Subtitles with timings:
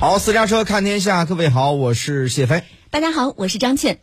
[0.00, 2.62] 好，私家车看天下，各位好，我是谢飞。
[2.88, 3.98] 大家好，我是张倩。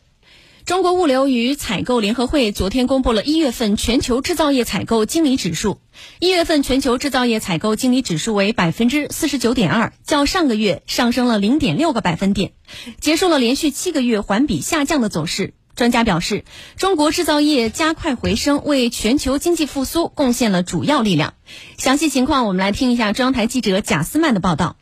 [0.66, 5.80] 中国物流与采购联合会昨天公布了一月份全球制造业采购经理指数。
[6.20, 12.52] 一月份全球制造业采购经理指数为百分之四十九点二，较上个月上升了零点六个百分点，
[13.00, 15.54] 结束了连续七个月环比下降的走势。
[15.76, 16.44] 专家表示，
[16.76, 21.32] 中国制造业加快回升，为全球经济复苏贡献了主要力量。
[21.78, 24.76] 详细情况，我们来听一下中央台记者贾思曼的报道。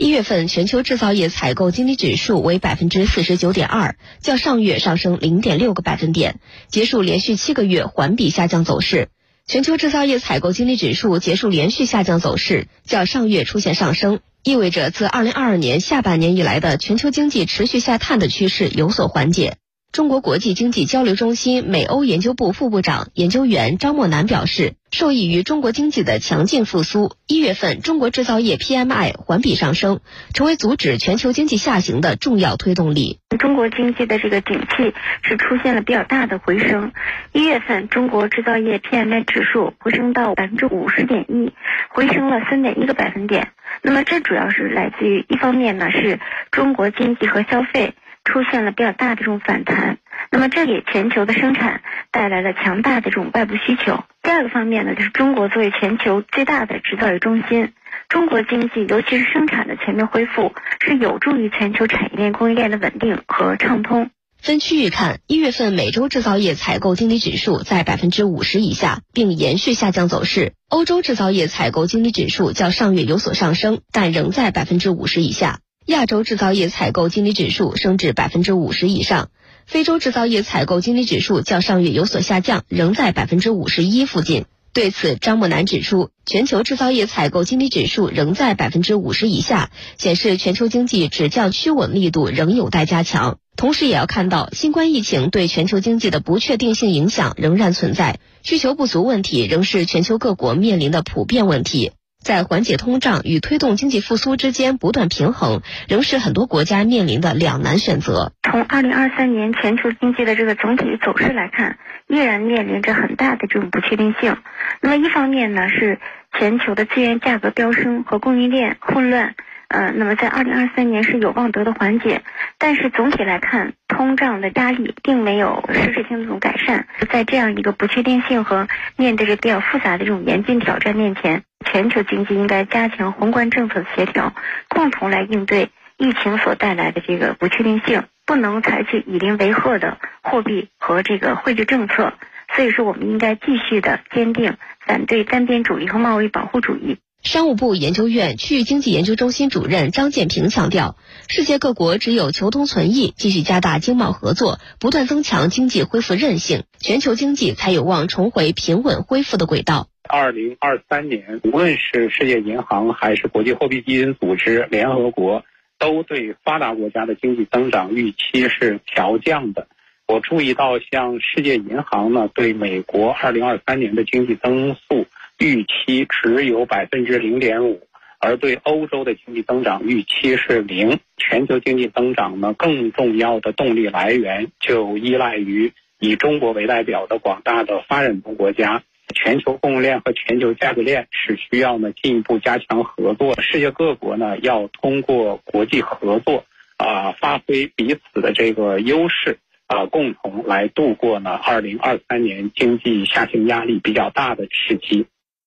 [0.00, 9.08] 一月份全球制造业采购经理指数为百分之四十九点二，较上月上升零点六个百分点，结束连续七个月环比下降走势。
[9.44, 19.56] 全球制造业采购经理指数结束连续下降走势，较上月出现上升，意味着自二零二二年下半年以来的全球经济持续下探的趋势有所缓解。
[19.90, 30.00] 中国国际经济交流中心美欧研究部副部长研究员张默南表示，受益于中国经济的强劲复苏，一月份中国制造业 PMI 环比上升，
[30.34, 33.18] 成为阻止全球经济下行的重要推动力。
[33.38, 36.92] 中国经济的这个景气是出现了比较大的回升，
[37.32, 41.52] 一月份中国制造业 PMI 指数回升到百分之五十点一，
[41.88, 43.48] 回升了三点一个百分点。
[43.82, 46.20] 那么这主要是来自于一方面呢，是
[46.52, 47.94] 中国经济和消费。
[48.28, 49.96] 出现了比较大的这种反弹，
[50.30, 51.80] 那么这给全球的生产
[52.12, 54.04] 带来了强大的这种外部需求。
[54.22, 57.72] 第二个方面呢，就是中国作为全球最大的制造业中心，
[58.10, 64.10] 中国经济尤其是生产的全面恢复，是有助于全球产业链供应链的稳定和畅通。
[64.40, 75.58] 分区域看，一月份美洲制造业采购经理指数在百分之五十以下，并延续下降走势；欧洲制造业采购经理指数较上月有所上升，但仍在百分之五十以下。
[75.88, 79.30] 亚洲制造业采购经理指数升至百分之五十以上，
[79.64, 84.44] 非洲制造业采购经理指数较上月有所下降，仍在百分之五十一附近。
[84.74, 93.38] 对此，张木南指出，全球制造业采购经理指数仍在百分之五十以下，显示全球经济止降趋稳力度仍有待加强。
[93.56, 101.92] 同时，也要看到新冠疫情对全球经济的不确定性影响仍然存在，需求不足问题仍是全球各国面临的普遍问题。
[102.22, 108.32] 在缓解通胀与推动经济复苏之间不断平衡，仍是很多国家面临的两难选择。
[108.42, 111.78] 从二零二三年全球经济的这个总体走势来看，
[112.08, 114.36] 依然面临着很大的这种不确定性。
[114.80, 115.98] 那么一方面呢，是
[116.38, 119.34] 全球的资源价格飙升和供应链混乱。
[119.68, 122.22] 呃，那么在二零二三年是有望得到缓解，
[122.58, 126.86] 但是总体来看，通胀的压力并没有实质性这种改善。
[127.10, 134.32] 在这样一个不确定性和面对着比较复杂的这种严峻挑战面前，全球经济应该加强宏观政策协调，
[134.68, 142.14] 共同来应对疫情所带来的这个不确定性，不能采取以邻为壑的货币和这个汇率政策。
[142.54, 146.98] 所以说，我们应该继续的坚定反对单边主义和贸易保护主义。
[147.22, 150.96] 商务部研究院区域经济研究中心主任张建平强调，
[151.28, 159.88] 世界各国只有求同存异，继续加大经贸合作，不断增强经济恢复韧性，全球经济才有望重回平稳恢复的轨道。
[160.08, 165.44] 二零二三年，无论是世界银行还是国际货币基金组织、联合国，
[165.78, 169.66] 都对发达国家的经济增长预期是调降的。
[170.06, 175.04] 我注意到，像世界银行呢，对美国二零二三年的经济增速。
[175.38, 177.86] 预期只有百分之零点五，
[178.18, 180.98] 而对欧洲的经济增长预期是零。
[181.16, 188.82] 全球经济增长呢，更重要的动力来源就依赖于以中国为代表的广大的发展中国家。
[189.14, 193.40] 全球供应链和全球价值链是需要呢进一步加强合作。
[193.40, 196.44] 世界各国呢要通过国际合作
[196.76, 205.06] 啊，发挥彼此的这个优势啊，共同来度过呢二零二三年经济下行压力比较大的时期。